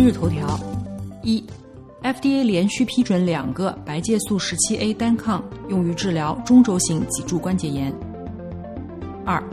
[0.00, 0.58] 今日头条：
[1.22, 1.44] 一
[2.02, 7.94] ，FDA 连续批准两个白介素十七 A 单抗用于治疗中轴型脊柱关节炎。
[9.26, 9.44] 二，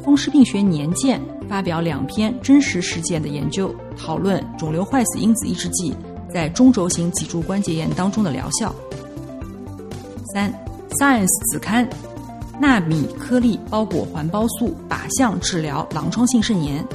[0.00, 5.92] 风湿病学年鉴发表两篇真实事件的研究，讨论肿瘤坏死因子抑制剂
[6.32, 8.72] 在中轴型脊柱关节炎当中的疗效。
[10.32, 10.54] 三
[11.00, 11.90] ，Science 子刊，
[12.60, 16.86] 纳米颗粒包裹环孢素靶向治疗狼疮性肾炎。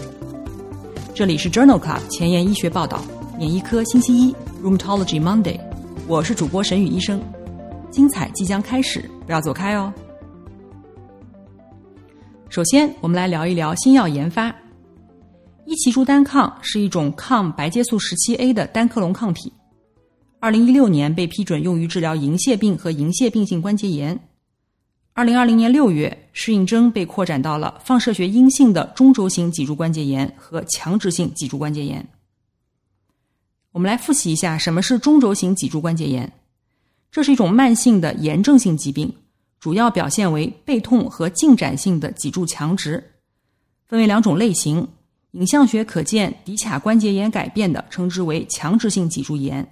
[1.15, 3.01] 这里是 Journal Club 前沿医学报道，
[3.37, 5.57] 免疫科星期一，Rheumatology Monday，
[6.09, 7.23] 我是主播沈宇医生，
[7.89, 9.93] 精彩即将开始，不要走开哦。
[12.49, 14.53] 首先，我们来聊一聊新药研发。
[15.63, 19.53] 伊奇珠单抗是一种抗白介素十七 A 的单克隆抗体。
[20.41, 24.19] 二零一六年被批准用于治疗银屑病和银屑病性关节炎。
[25.13, 32.05] 二零二零年六月，适应症被扩展到了放射学阴性的中轴型脊柱关节炎和强直性脊柱关节炎。
[33.71, 36.29] 我们来复习一下什么是中轴型脊柱关节炎。
[37.09, 39.11] 这是一种慢性的炎症性疾病，
[39.61, 43.01] 主要表现为背痛和进展性的脊柱强直，
[43.87, 44.85] 分为两种类型。
[45.31, 49.65] 影像学可见骶髂关节炎改变的，称之为强直性脊柱炎。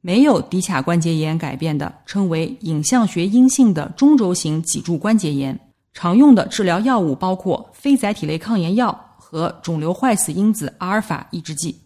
[0.00, 5.56] 没有骶髂关节炎改变的，称为影像学阴性的中轴型脊柱关节炎。
[5.92, 11.80] 常用的治疗药物包括非甾体类抗炎药和肿瘤坏死因子阿尔法抑制剂。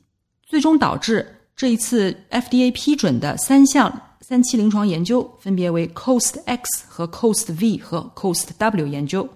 [0.46, 9.28] 最终导致这一次 FDA 批准的三项三期临床研究，分别为 COAST X 和 COAST V 和 COAST W 研究。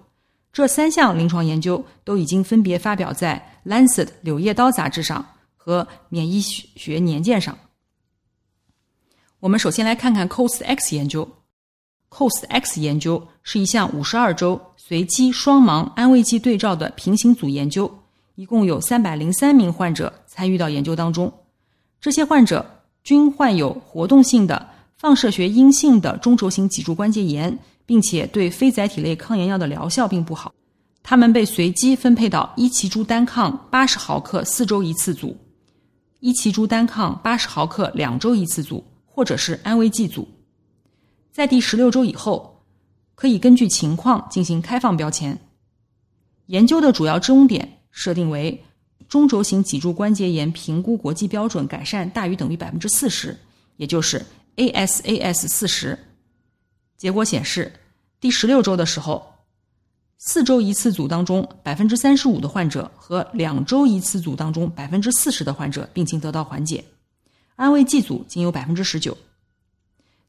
[0.51, 5.23] 这三项临床研究都已经分别发表在《Lancet》柳叶刀杂志上
[5.55, 7.55] 和免疫学年鉴上。
[9.39, 11.27] 我们首先来看看 COAST X 研究。
[12.09, 17.91] COAST X 研究是一项五十二周随机双盲安慰剂对照的平行组研究，
[18.35, 21.33] 一共有三百零三名患者参与到研究当中。
[21.99, 22.63] 这些患者
[23.03, 30.53] 均患有活动性的放射学阴性的中轴型脊柱关节炎，并且对非甾体类抗炎药的疗效并不好。
[31.01, 35.35] 他们被随机分配到伊奇珠单抗八十毫克四周一次组，
[36.19, 38.85] 伊奇珠单抗八十毫克两周一次组。
[39.11, 40.25] 或者是安慰剂组，
[41.29, 42.48] 在第十六周以后，
[43.19, 45.37] 可以根据情况进行开放标签。
[46.45, 48.63] 研究的主要终点设定为
[49.09, 53.37] 中轴型脊柱关节炎评估国际标准改善大于等于百分之四十，
[53.75, 54.25] 也就是
[54.55, 55.99] ASAS 四十。
[56.95, 57.73] 结果显示，
[58.21, 59.33] 第十六周的时候，
[60.17, 66.85] 四周一次组当中百分之三十五的患者和两周一次组当中百分之四十的患者病情得到缓解。
[67.57, 69.17] 安慰剂组仅有百分之十九。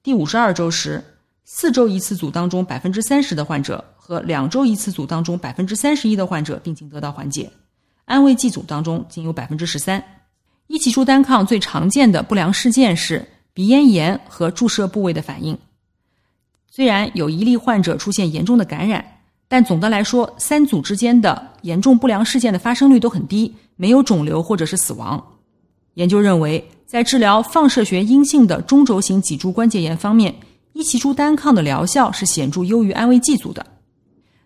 [0.03, 1.05] 第五十二周时，
[1.53, 7.51] 四周一次组当中百分之三十的患者和两周一次组当中百分之三十一的患者病情得到缓解。
[8.05, 10.03] 安慰剂组当中仅有百分之十三。
[10.69, 15.59] 伊奇珠单抗最常见的不良事件是鼻咽炎和注射部位的反应。
[16.71, 19.05] 虽然有一例患者出现严重的感染，
[19.49, 25.21] 但总的来说，三组之间的严重不良事件的发生率都很低，没有肿瘤或者是死亡。
[25.95, 26.65] 研究认为。
[26.91, 30.35] 在治疗放射学阴性的中轴型脊柱关节炎方面，
[30.73, 33.65] 伊奇珠单抗的疗效是显著优于安慰剂组的。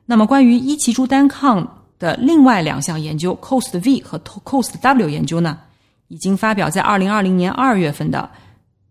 [0.06, 5.58] 那么，关于伊奇珠单抗的另外两项研究 （Cost V 和 Cost W 研究呢，
[6.08, 8.28] 已经发表在二零二零年二月份的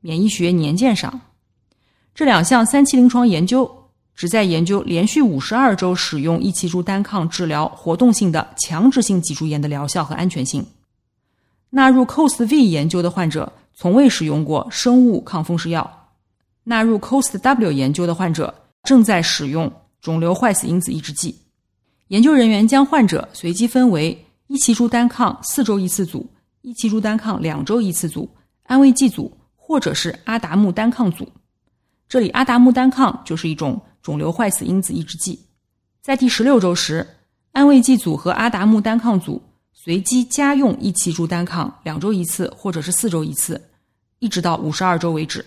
[0.01, 1.21] 免疫学年鉴上。
[2.15, 10.65] 这两项三期临床研究旨在研究连续五十二周使用伊奇珠单抗治疗活动性的强直性脊柱炎的疗效和安全性。
[11.71, 16.02] 纳入 Cost V 研究的患者从未使用过生物抗风湿药，
[16.63, 19.71] 纳入 Costw 研究的患者正在使用
[20.01, 21.37] 肿瘤坏死因子抑制剂。
[22.07, 26.29] 研究人员将患者随机分为伊奇珠单抗四周一次组、
[26.61, 28.29] 伊奇珠单抗两周一次组、
[28.63, 31.27] 安慰剂组，或者是阿达木单抗组。
[32.07, 35.39] 这里阿达木单抗就是一种肿瘤坏死因子抑制剂。
[36.01, 37.07] 在第十六周时，
[37.51, 39.41] 安慰剂组和阿达木单抗组。
[39.75, 43.61] 随机加用一期珠单抗两周一次，或者是四周一次，
[44.19, 45.43] 一直到五十二周为止。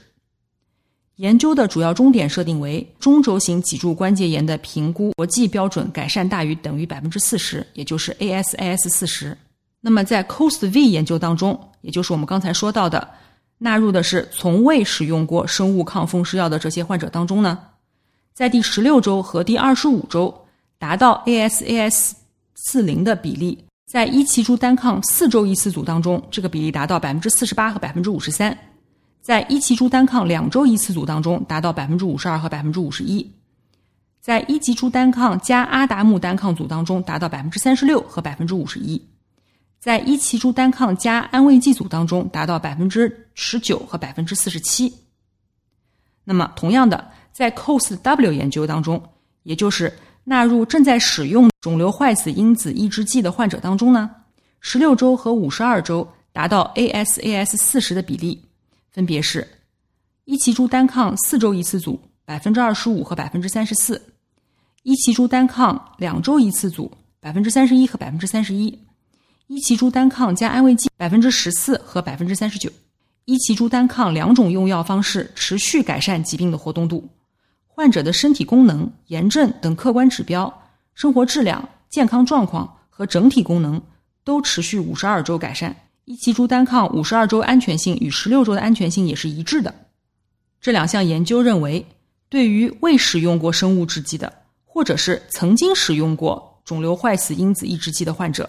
[1.16, 9.36] 研究的主要终点设定为中轴型脊柱关节炎的评估国际标准改善大于等于百分之四十，也就是 ASAS 四十。
[9.80, 13.08] 那么在 cost v 研究当中，也就是我们刚才说到的，
[13.56, 17.58] 纳入的是从未使用过生物抗风湿药的这些患者当中呢，
[18.34, 20.34] 在第十六周和第二十五周
[20.78, 22.12] 达到 ASAS
[22.54, 28.54] 四零的比例，在一期珠单抗四周一次组当中，这个比例达到百分之四十八和百分之五十三。
[29.26, 33.28] 在一期珠单抗两周一次组当中，达到百分之五十二和百分之五十一；
[34.20, 38.96] 在一级珠单抗加阿达木单抗组当中，达到百分之三十六和百分之五十一；
[39.80, 44.94] 在一期珠单抗加安慰剂组当中，达到百分之十九和百分之四十七。
[46.22, 49.02] 那么，同样的，在 COSW 研究当中，
[49.42, 49.92] 也就是
[50.22, 54.08] 纳入正在使用肿瘤坏死因子抑制剂的患者当中呢，
[54.60, 58.40] 十六周和五十二周达到 ASAS 四十的比例。
[58.96, 59.46] 分别是
[60.24, 64.00] 一期珠单抗四周一次组百分之二十五和百分之三十四，
[64.84, 66.90] 一期珠单抗两周一次组
[67.20, 68.86] 百分之三十一和百分之三十一，
[69.48, 72.70] 一期珠单抗加安慰剂百分之十四和百分之三十九，
[73.26, 77.06] 一期珠单抗两种用药方式持续改善疾病的活动度，
[77.66, 80.50] 患者的身体功能、炎症等客观指标、
[80.94, 83.78] 生活质量、健康状况和整体功能
[84.24, 85.76] 都持续五十二周改善。
[86.06, 89.74] 伊奇珠单抗五十二周安全性与十六周的安全性也是一致的。
[90.60, 91.84] 这两项研究认为，
[92.28, 94.32] 对于未使用过生物制剂的，
[94.64, 98.48] 或者是曾经使用过肿瘤坏死因子抑制剂的患者，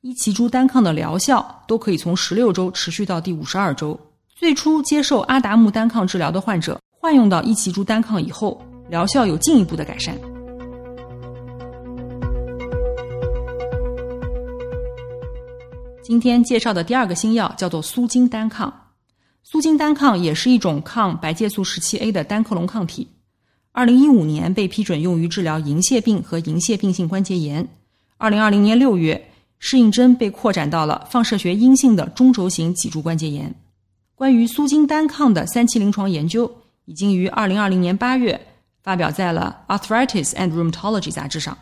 [0.00, 3.98] 伊奇珠单抗的疗效都可以从十六周持续到第五十二周。
[4.34, 8.60] 最初接受阿达木单抗治疗的患者，换用到伊奇珠单抗以后，
[8.90, 10.18] 疗效有进一步的改善。
[16.08, 18.72] 今天介绍的第二个新药叫做苏金单抗。
[19.42, 23.06] 苏金单抗也是一种抗白介素十七 A 的单克隆抗体。
[23.72, 27.68] 二零一五年被批准用于治疗银屑病和银屑病性关节炎。
[28.16, 33.54] 二零二零年六月，适应症被扩展到了放射学阴性的中轴型脊柱关节炎。
[34.14, 36.50] 关于苏金单抗的三期临床研究
[36.86, 38.46] 已经于二零二零年八月
[38.82, 41.58] 发表在了《Arthritis and Rheumatology》杂志上。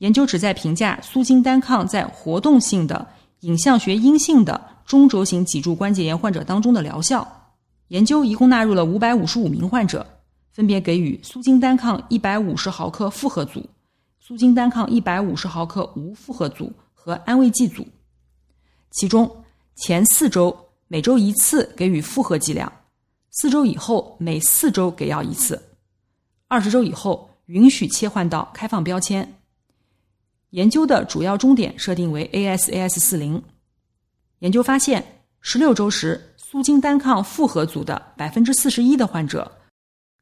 [0.00, 3.08] 研究旨在评价苏金单抗在活动性的
[3.40, 7.52] 影像学阴性的中轴型脊柱关节炎患者当中的疗效
[7.88, 10.06] 研究一共纳入了五百五十五名患者，
[10.52, 13.64] 分别给予苏金单抗一百五十毫克复合组、
[14.18, 17.86] 苏金单抗一百五十毫克无复合组和安慰剂组。
[18.90, 19.30] 其中
[19.76, 20.54] 前四周
[20.86, 22.70] 每周一次给予复合剂量，
[23.30, 25.62] 四周以后每四周给药一次，
[26.48, 29.40] 二十周以后允许切换到开放标签。
[30.50, 33.42] 研究的主要终点设定为 ASAS 四零。
[34.38, 35.04] 研究发现，
[35.40, 39.50] 十六周时苏金单抗复合组的百分之四十一的患者，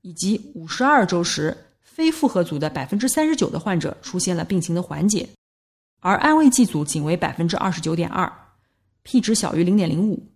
[0.02, 5.28] 以及五十二周时非复合组的百分之三十九的患者出现了病情的缓解，
[6.00, 8.32] 而安慰剂组仅为百分之二十九点二
[9.04, 10.26] ，P 值小于零点零五，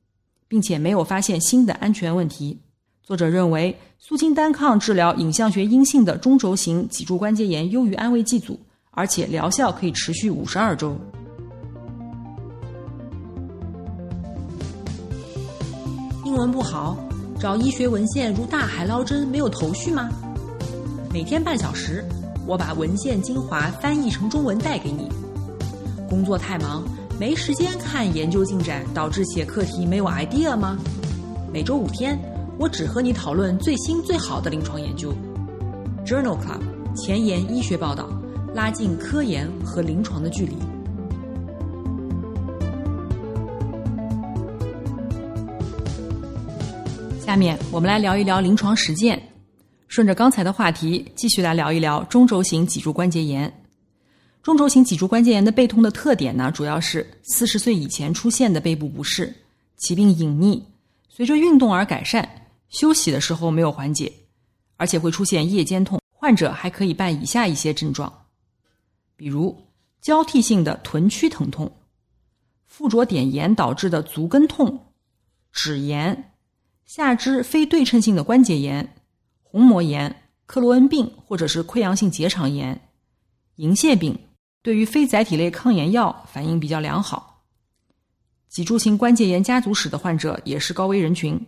[0.46, 2.60] 并且没有发现新的安全问题。
[3.02, 8.60] 作者认为，苏金单抗治疗影像学阴性的中轴型脊柱关节炎优于安慰剂组。
[8.92, 10.96] 而且疗效可以持续五十二周。
[16.24, 16.96] 英文不好，
[17.38, 20.08] 找医学文献如大海捞针，没有头绪吗？
[21.12, 22.04] 每天半小时，
[22.46, 25.08] 我把文献精华翻译成中文带给你。
[26.08, 26.84] 工作太忙，
[27.18, 30.76] 没时间看研究进展，导致写课题没有 idea 吗？
[31.52, 32.18] 每周五天，
[32.58, 35.12] 我只和你讨论最新最好的临床研究。
[36.04, 36.60] Journal Club
[36.94, 38.19] 前沿医学报道。
[38.52, 40.56] 拉近科研和临床的距离。
[47.20, 49.20] 下面我们来聊一聊临床实践。
[49.86, 53.52] 顺着刚才的话题，继续来聊一聊中轴型脊柱关节炎。
[54.42, 59.32] 中轴型脊柱关节炎的背痛的特点呢，主要是四十岁以前出现的背部不适，
[59.76, 60.60] 其病隐匿，
[61.08, 62.28] 随着运动而改善，
[62.68, 64.12] 休息的时候没有缓解，
[64.76, 66.00] 而且会出现夜间痛。
[66.12, 68.12] 患者还可以伴以下一些症状。
[69.20, 69.66] 比如
[70.00, 71.70] 交替性的臀区疼痛、
[72.64, 74.86] 附着点炎导致的足跟痛、
[75.52, 76.32] 指炎、
[76.86, 78.96] 下肢非对称性的关节炎、
[79.42, 82.88] 虹膜炎、克罗恩病或者是溃疡性结肠炎、
[83.56, 84.18] 银屑病，
[84.62, 87.44] 对于非载体类抗炎药反应比较良好。
[88.48, 91.38] 脊柱型关节炎家族史的患者也是高危人群。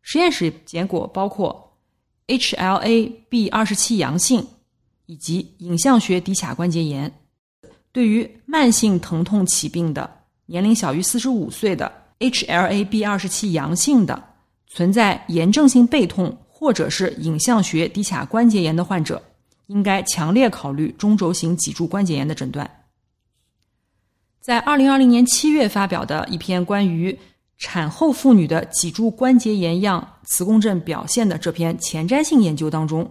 [0.00, 1.76] 实验室结果包括
[2.28, 4.48] HLA-B 二十七阳性。
[5.06, 7.12] 以及影像学骶髂关节炎，
[7.92, 10.08] 对于慢性疼痛起病的、
[10.46, 14.22] 年龄小于四十五岁的、HLA-B 二十七阳性的、
[14.66, 19.22] 存在炎症性背痛或者是影像学骶髂关节炎的患者，
[19.66, 22.70] 应该强烈考虑中轴型脊柱关节炎的诊断。
[24.40, 27.16] 在二零二零年七月发表的一篇关于
[27.58, 33.08] 产后妇女的脊柱关节炎样磁共振表现的这篇前瞻性研究当中，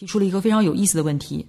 [0.00, 1.46] 提出了一个非常有意思的问题：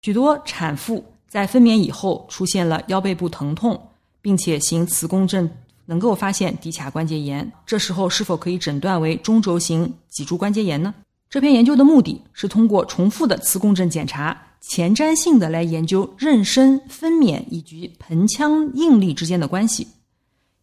[0.00, 3.80] 许多产妇在分娩以后出现了腰背部疼痛，
[4.20, 5.48] 并且行磁共振
[5.86, 10.92] 能够发现骶髂关节炎，这时候是否可以诊断为中轴型脊柱关节炎呢？
[11.30, 14.36] 这篇研究的目的是通过重复的磁共振检查。
[14.60, 19.86] 前瞻性的来研究妊娠、分娩以及盆腔应力之间的关系。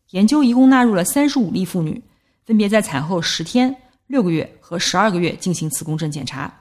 [0.09, 2.03] 研究一共纳入了三十五例妇女，
[2.45, 3.73] 分别在产后十天、
[4.07, 6.53] 六个月和十二个月进行磁共振检查。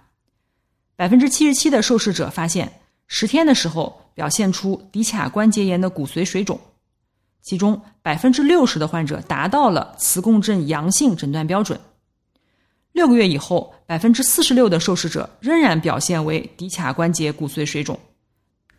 [0.99, 2.73] 百分之七十七的受试者发现，
[3.07, 6.59] 十天的时候表现出骶髂关节炎的骨髓水肿，
[7.40, 11.78] 其中百分之六十的患者达到了磁共振阳性诊断标准。
[12.90, 17.97] 六个月以后，百分之四十六的受试者仍然表现为骶髂关节骨髓水肿，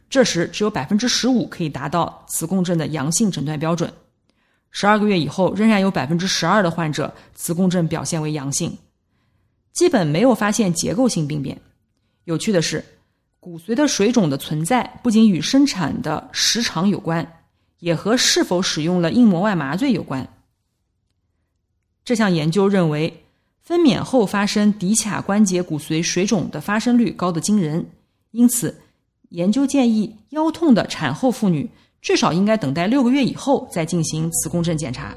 [0.09, 3.89] 这时只有百分之十五可以达到磁共振的阳性诊断标准。
[4.71, 8.77] 十二个月以后，仍然有百分之十二的患者磁共振表现为阳性，
[9.71, 11.57] 基本没有发现结构性病变。
[12.29, 12.85] 有趣的是，
[13.39, 17.27] 骨髓的水肿的存在不仅与生产的时长有关，
[17.79, 20.27] 也和是否使用了硬膜外麻醉有关。
[22.05, 23.25] 这项研究认为。
[23.61, 27.85] 分娩后发生骶髂关节骨髓水肿的发生率高得惊人，
[28.31, 28.75] 因此
[29.29, 31.69] 研究建议腰痛的产后妇女
[32.01, 35.15] 至少应该等待六个月以后再进行磁共振检查。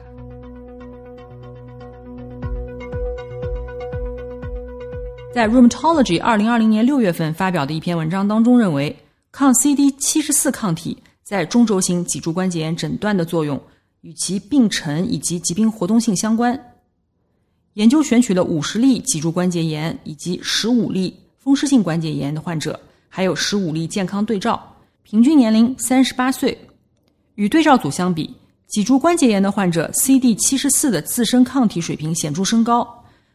[5.35, 8.95] 在《Rheumatology》二零二零年六月份发表的一篇文章当中，认为
[9.31, 13.59] 抗 CD 七十四抗体在中轴型脊柱关节炎诊断的作用
[14.03, 16.59] 与其病程以及疾病活动性相关。
[17.75, 24.63] 研究选取了五十例脊柱关节炎以及十五例风湿性关节炎的患者，还有十五例健康对照，
[25.03, 26.57] 平均年龄三十八岁。
[27.37, 28.31] 与对照组相比，
[28.69, 32.87] 脊柱关节炎的患者 CD 七十四的自身抗体水平显著升高。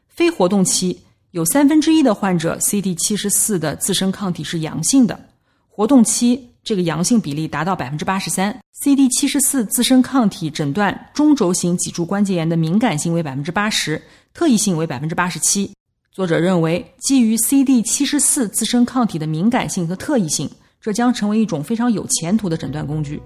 [0.08, 1.00] 非活动期
[1.32, 5.20] 有三分之一的患者 CD 七十四的自身抗体是阳性的，
[5.68, 8.58] 活动期这个阳性比例达到百分之八十三。
[8.72, 14.02] CD 七十四自身抗体诊断中轴型脊柱关节炎的敏感性为百分之八十。
[14.34, 15.70] 特异性为百分之八十七。
[16.14, 23.22] 作者认为，基于 CD 七十四自身抗体的敏感性和特异性，这将成为一种非常有前途的诊断工具。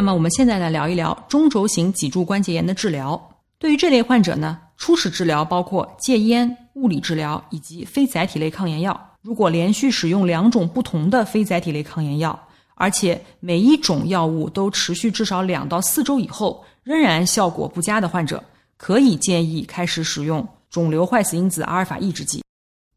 [0.00, 3.20] 那么，我们现在来聊一聊中轴型脊柱关节炎的治疗。
[3.58, 8.98] 对于这类患者呢，初始治疗包括戒烟、物理治疗以及非甾体类抗炎药。
[9.20, 18.42] 如果连续使用两种不同的非甾体类抗炎药，而且每一种药物都持续至少两到四周以后，仍然效果不佳的患者，
[18.78, 22.42] 可以建议开始使用肿瘤坏死因子阿尔法抑制剂，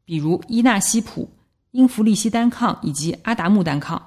[0.05, 1.29] 比如伊纳西普、
[1.71, 4.01] 英弗利西单抗以及阿达木单抗。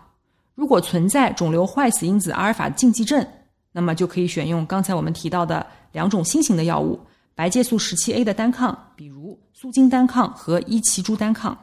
[0.57, 3.25] 如果存在肿瘤坏死因子阿尔法禁忌症，
[3.73, 6.99] 那么就可以选用刚才我们提到的两种新型的药物——
[7.37, 11.57] 白介素十七 A 的单抗，比如苏金单抗和伊奇珠单抗。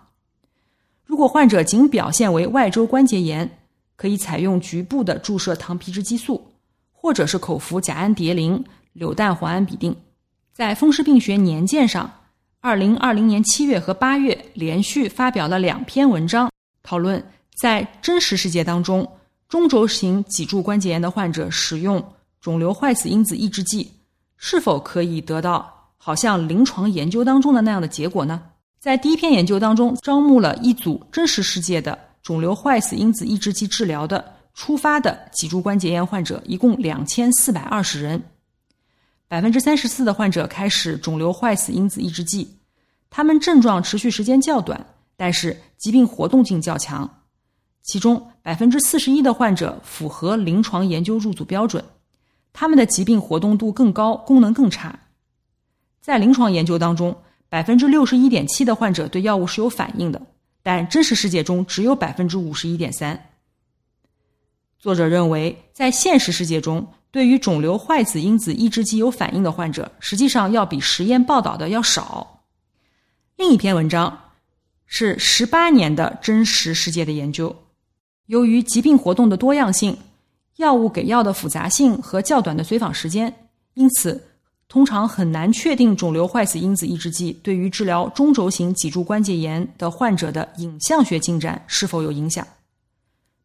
[1.04, 3.58] 如果患者仅表现为外周关节炎，
[3.96, 6.54] 可以采用局部的注射糖皮质激素，
[6.92, 9.96] 或者是口服甲氨蝶呤、柳氮磺胺吡啶。
[10.54, 12.10] 在《风湿病学年鉴》上，
[12.62, 16.52] 二零二零年七月和八月连续发表了两篇文章，
[16.84, 17.24] 讨论
[17.56, 19.10] 在真实世界当中，
[19.48, 22.04] 中轴型脊柱关节炎的患者使用
[22.42, 23.92] 肿瘤坏死因子抑制剂，
[24.38, 28.42] 是否可以得到好像临床研究当中的那样的结果呢？
[28.80, 31.98] 在第一篇研究当中，招募了一组真实世界的。
[32.24, 38.24] 肿瘤坏死因子抑制剂治疗的初发的脊柱关节炎患者一共两千四百二十人，
[39.28, 42.50] 百分之三十四的患者开始肿瘤坏死因子抑制剂，
[43.10, 44.86] 他们症状持续时间较短，
[45.18, 47.10] 但是疾病活动性较强。
[47.84, 51.84] 其中百分之四十一的患者符合临床研究入组标准，
[52.54, 54.98] 他们的疾病活动度更高，功能更差。
[56.02, 57.16] 在临床研究当中，
[57.50, 60.22] 百分之六十一点七的患者对药物是有反应的。
[60.66, 63.30] 但真实世界中只有百分之五十一点三。
[64.80, 72.46] 作者认为，在现实世界中，对于肿瘤坏死因子抑制剂有反应的患者，实际上要比实验报道的要少。
[73.36, 74.32] 另一篇文章
[74.86, 77.54] 是十八年的真实世界的研究，
[78.26, 79.98] 由于疾病活动的多样性、
[80.58, 83.34] 药物给药的复杂性和较短的随访时间，
[83.74, 84.22] 因此。
[84.70, 92.48] 通常很难确定肿瘤坏死因子抑制剂对于治疗中轴型脊柱关节炎的患者的影像学进展是否有影响。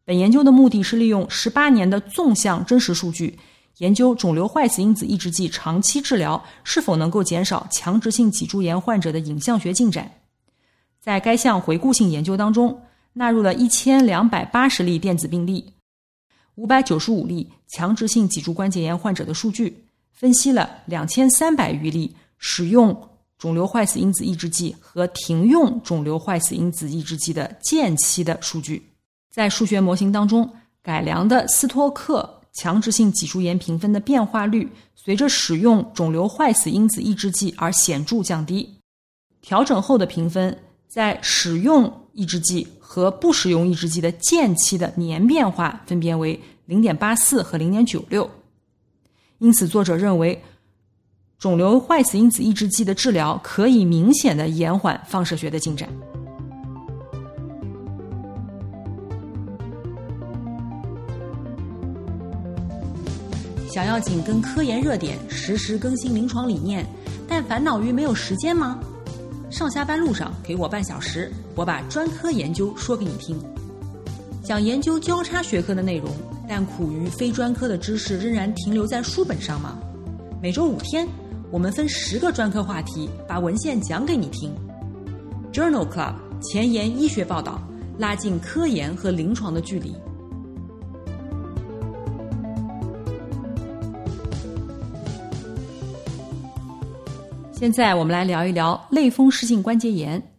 [0.05, 3.37] 本研究的目的是利用十八年的纵向真实数据，
[3.77, 10.11] 研究肿瘤坏死因子抑制剂长期治疗是否能够减少强直性脊柱炎患者的影像学进展。
[10.99, 12.81] 在该项回顾性研究当中，
[13.19, 15.73] 纳入了一千两百八十例电子病例、
[16.55, 19.83] 五百九十五例强直性脊柱关节炎患者的数据，
[20.13, 28.81] 分析了两千三百余例使用肿瘤坏死因子抑制剂和停用肿瘤坏死因子抑制剂的间期的数据。
[29.29, 30.49] 在数学模型当中，
[30.81, 38.75] 改良的斯托克强直性脊柱炎评分的变化率随着使用肿瘤坏死因子抑制剂而显著降低。
[39.41, 40.57] 调整后的评分
[40.87, 48.29] 在使用抑制剂和不使用抑制剂的间期的年变化分别为零点八四和零点九六。
[49.37, 50.43] 因此，作者认为，
[51.37, 55.87] 肿瘤坏死因子抑制剂的治疗可以明显的延缓放射学的进展。
[63.71, 66.85] 想要紧跟科研热点，实时更新临床理念，
[67.27, 68.79] 但烦恼于没有时间吗？
[69.49, 73.35] 上下班路上给我半小时，我把专科研究说给你听。
[74.43, 76.11] 想研究交叉学科的内容，
[76.47, 79.79] 但苦于非专科的知识仍然停留在书本上吗？
[80.39, 81.07] 每周五天，
[81.49, 84.53] 我们分十个专科话题，把文献讲给你听。
[85.51, 87.59] Journal Club 前沿医学报道，
[87.97, 89.95] 拉近科研和临床的距离。
[97.59, 100.33] 现在我们来聊一聊类风湿性关节炎。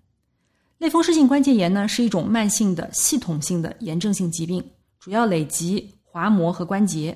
[0.78, 4.64] 类风湿性关节炎呢是一种慢性的系统性的炎症性疾病，
[4.98, 7.14] 主要累及滑膜和关节。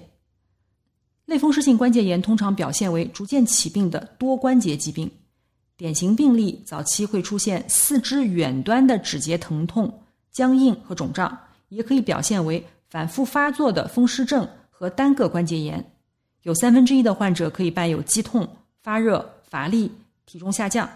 [1.25, 5.11] 类风湿性关节炎通常表现为逐渐起病的多关节疾病，
[5.75, 9.91] 典型病例早期会出现四肢远端的指节疼痛、
[10.31, 11.35] 僵硬和肿胀，
[11.71, 15.83] 也可以表现为反复发作的风湿症和单个关节炎。
[16.43, 18.47] 有三分之一的患者可以伴有肌痛、
[18.83, 19.34] 发热。
[19.55, 19.93] 乏力、
[20.27, 20.91] 体重下降，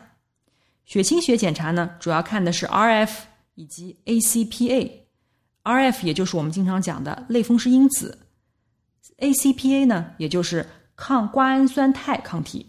[0.85, 3.11] 血清学检查呢，主要看的是 RF
[3.55, 4.91] 以及 ACPA。
[5.63, 8.19] RF 也就是我们经常讲的类风湿因子
[9.19, 10.67] ，ACPA 呢，也就是
[10.97, 12.67] 抗瓜氨酸肽抗体。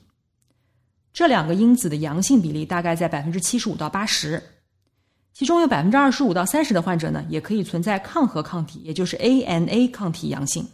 [1.11, 4.43] 这两个因子的阳性比例大概在百分之七十五到八十，
[5.33, 10.67] 其中有百分之二十五到三十的患者呢，也可以存在抗核抗体，也就是 ANA 抗体阳性。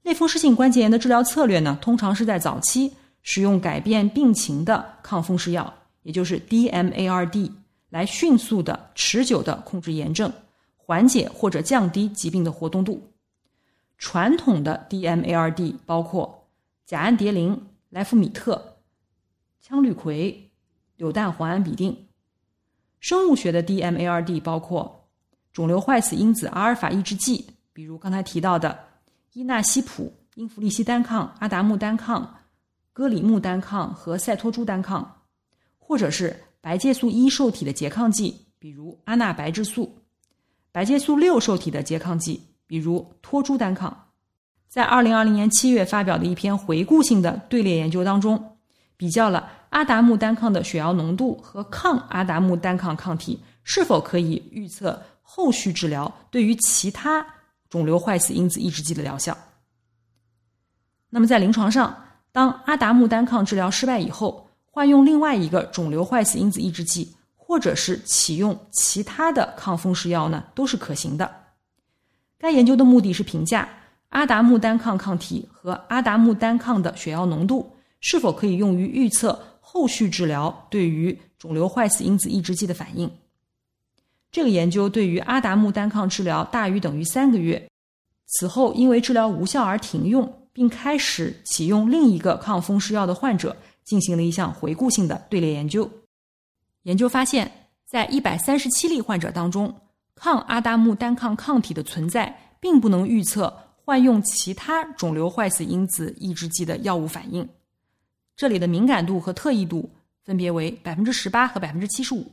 [0.00, 2.94] 类风湿性关节炎的治疗策略呢，通常是在早期。
[3.24, 7.50] 使用改变病情的抗风湿药，也就是 DMARD，
[7.88, 10.30] 来迅速的、持久的控制炎症，
[10.76, 13.10] 缓解或者降低疾病的活动度。
[13.96, 16.46] 传统的 DMARD 包括
[16.84, 17.58] 甲氨蝶呤、
[17.88, 18.76] 莱福米特、
[19.66, 20.36] 羟氯喹、
[20.96, 21.96] 柳氮磺胺吡啶。
[23.00, 25.08] 生物学的 DMARD 包括
[25.50, 28.78] 肿瘤坏死因子阿尔法抑制剂，比如刚才提到的
[29.32, 32.40] 伊那西普、英弗利西单抗、阿达木单抗。
[32.94, 35.22] 戈里木单抗和赛托珠单抗，
[35.78, 39.84] 或者是白介素一受体的拮抗剂，比如阿那白质素；
[40.70, 43.94] 白介素六受体的拮抗剂，比如托珠单抗。
[44.68, 48.56] 在二零二零年七月发表的一篇回顾性的队列研究当中，
[48.96, 57.26] 比较了阿达木单抗的血药浓度和抗阿达木单抗抗体是否可以预测后续治疗对于其他
[57.68, 59.36] 肿瘤坏死因子抑制剂的疗效。
[61.10, 61.96] 那么在临床上，
[62.34, 71.30] 当阿达木单抗治疗失败以后，换用另外一个肿瘤坏死因子抑制剂，或者是启用其他的抗风湿药呢，都是可行的。
[72.36, 73.68] 该研究的目的是评价
[74.08, 83.08] 阿达木单抗抗体和阿达木单抗的血药浓度是否可以用于预测后续治疗对于肿瘤坏死因子抑制剂的反应。
[84.32, 87.70] 这个研究对于阿达木单抗治疗大于等于三个月，
[88.26, 90.40] 此后因为治疗无效而停用。
[90.54, 95.90] 并开始启用另一个抗风湿药的患者进行了一项回顾性的队列研究。
[96.84, 97.50] 研究发现，
[97.84, 99.74] 在一百三十七例患者当中，
[100.14, 107.46] 抗阿达木单抗抗体的存在并不能预测换用其他肿瘤坏死因子抑制剂的药物反应。
[108.36, 109.90] 这里的敏感度和特异度
[110.24, 112.30] 分别为百分之十八和百分之七十五。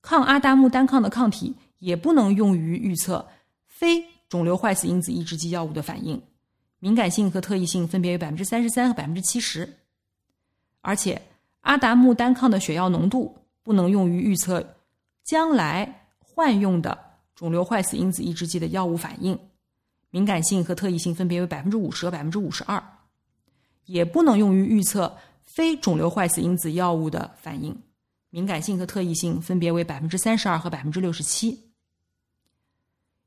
[0.00, 3.28] 抗阿达木单抗的抗体也不能用于预测
[3.66, 6.20] 非肿瘤坏死因子抑制剂药物的反应。
[6.78, 9.78] 敏感性和特异性分别为百分之三十三和百分之七十，
[10.82, 11.20] 而且
[11.62, 14.76] 阿达木单抗的血药浓度不能用于预测
[15.24, 16.96] 将来换用的
[17.34, 19.38] 肿瘤坏死因子抑制剂的药物反应。
[20.10, 22.82] 敏感性和特异性分别为百分之五十和百分之五十二，
[23.86, 27.76] 也不能用于预测非肿瘤坏死因子药物的反应。
[28.28, 31.58] 敏感性和特异性分别为百分之三十二和百分之六十七。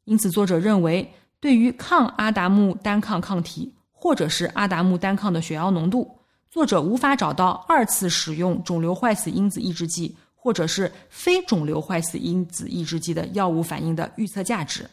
[0.05, 1.12] 因此，作者认为。
[1.39, 14.89] 对于抗阿达木单抗抗体或者是阿达木单抗的血药浓度，作者无法找到二次使用肿瘤坏死因子抑制剂或者是非肿瘤坏死因子抑制剂的药物反应的预测价值。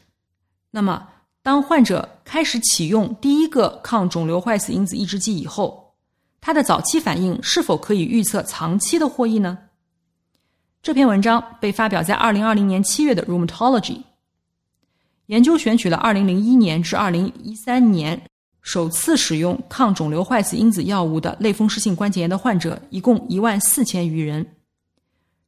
[0.70, 1.08] 那么，
[1.42, 5.94] 当患者开始启用第一个抗肿瘤坏死因子抑制剂以后，
[6.40, 9.58] 他的早期反应是否可以预测长期的获益呢？
[10.82, 13.96] 这篇文章被发表在二零二零年七月的《Rheumatology》。
[15.26, 18.20] 研究选取了二零零一年至二零一三年
[18.62, 24.46] 首次使用抗肿瘤坏死因子药物的类风湿性关节炎的患者，一共一万四千余人。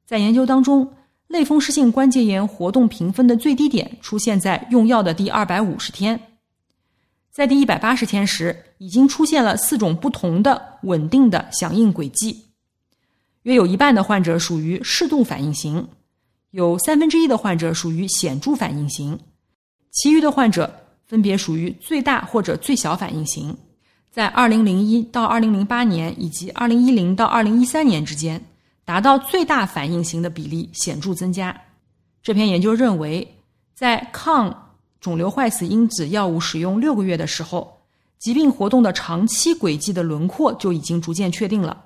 [0.07, 0.91] 在研究当中，
[1.27, 6.19] 类风湿性关节炎活动评分的最低点出现在用药的第二百五十天，
[7.31, 12.47] 在第一百八十天时，已经出现了四种不同的稳定的响应轨迹，
[13.43, 15.89] 约有一半的患者属于适度反应型，
[16.53, 19.19] 有三分之一的患者属于显著反应型，
[19.91, 20.73] 其余的患者
[21.07, 23.57] 分别属于最大或者最小反应型。
[24.11, 28.43] 在二零零一到二零零八年以及二零一零到二零一三年之间。
[28.89, 31.55] 达到最大反应型的比例显著增加。
[32.23, 33.37] 这篇研究认为，
[33.75, 37.83] 在抗肿瘤坏死因子药物使用六个月的时候，
[38.19, 41.85] 疾病活动的长期轨迹的轮廓就已经逐渐确定了。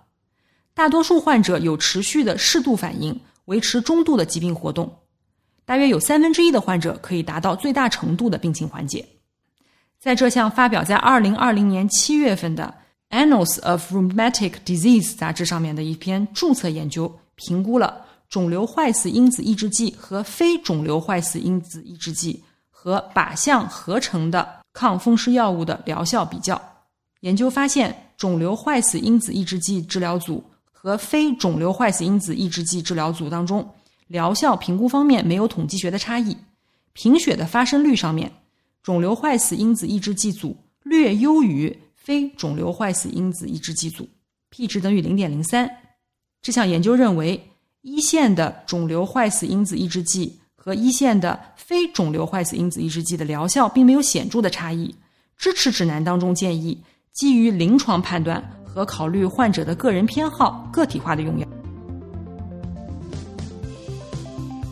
[0.74, 4.88] 大多数患者有持续的适度反应，维持中度的疾病活动。
[5.64, 9.06] 大约有三分之一的患者可以达到最大程度的病情缓解。
[9.98, 12.74] 在这项发表在二零二零年七月份的。
[13.12, 26.58] Annals of Rheumatic Disease 杂志上面的一篇注册研究，评估了肿瘤坏死因子抑制剂和非肿瘤坏死因子抑制剂和靶向合成的抗风湿药物的疗效比较。
[27.20, 33.68] 研究发现，肿瘤坏死因子抑制剂治疗组和非肿瘤坏死因子抑制剂治疗组当中，
[34.06, 36.36] 疗效评估方面没有统计学的差异。
[36.92, 38.30] 贫血的发生率上面，
[38.82, 41.78] 肿瘤坏死因子抑制剂组略优于。
[41.94, 44.08] 非肿瘤坏死因子抑制剂组
[44.50, 45.70] ，p 值等于零点零三。
[46.42, 47.40] 这项研究认为，
[47.82, 54.92] 一线的肿瘤坏死因子抑制剂和一线的非肿瘤坏死因子抑制剂的疗效并没有显著的差异。
[55.36, 56.76] 支持指南当中建议，
[57.12, 61.46] 基于临床判断和考虑患者的个人偏好，个体化的用药。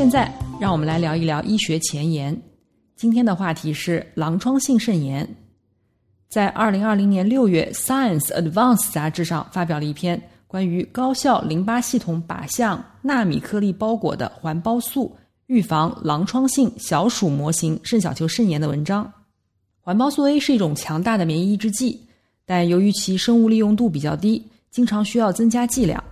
[0.00, 2.34] 现在，让我们来聊一聊医学前沿。
[2.96, 5.28] 今天的话题是狼疮性肾炎，
[6.26, 15.14] 在二零二零年六月，《Science Advance》杂志上发表了一篇关于高效淋巴系统靶向纳米颗粒包裹的环孢素
[15.48, 19.12] 预防狼疮性小鼠模型肾小球肾炎的文章。
[19.82, 22.00] 环孢素 A 是一种强大的免疫抑制剂，
[22.46, 26.02] 但由于其生物利用度比较低，经常需要增加剂量。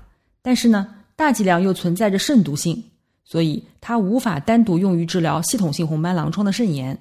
[0.43, 2.85] 但是呢，大剂量又存在着肾毒性。
[3.31, 6.99] 所以，它无法单独用于治疗系统性红斑狼疮的肾炎。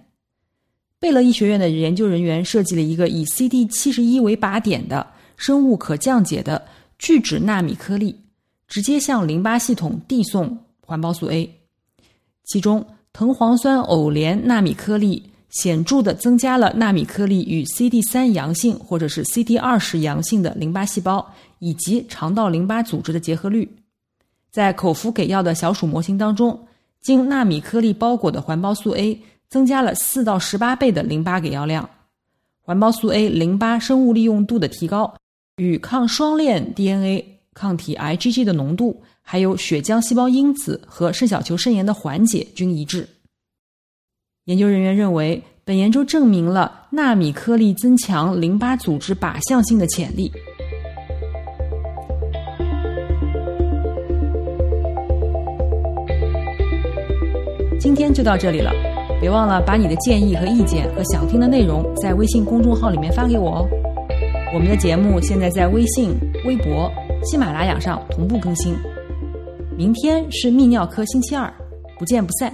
[1.00, 6.66] 贝勒医学院的研究人员设计了一个以 CD 七十一为靶点的生物可降解的
[7.00, 8.14] 聚酯纳米颗粒，
[8.68, 11.50] 直接向淋巴系统递送环孢素 A。
[12.44, 23.72] 其中，藤黄酸偶联纳米颗粒显著的增加了纳米颗粒与 CD 三阳性或者是 CD 二十阳性的淋巴细胞以及肠道淋巴组织的结合率。
[24.58, 26.60] 在口服给药的小鼠模型当中，
[27.00, 31.88] 经纳米颗粒包裹的环孢素 A 增加了四到十八倍的淋巴给药量。
[32.64, 35.14] 环孢素 A 淋巴生物利用度的提高，
[35.58, 43.08] 与抗双链 DNA 抗体 IgG 的浓度，还有血浆细胞因子和肾小球肾炎的缓解均一致。
[44.46, 50.32] 研究人员认为，本研究证明了纳米颗粒增强淋巴组织靶向性的潜力。
[57.88, 58.70] 今天就到这里了，
[59.22, 63.68] 别忘了把你的建议和意见和想听的内容在微信公众号里面发给我哦。
[64.54, 66.14] 我们的节目现在在微信、
[66.46, 66.92] 微博、
[67.24, 68.76] 喜马拉雅上同步更新。
[69.78, 71.50] 明天是泌尿科星期二，
[71.98, 72.52] 不见不散。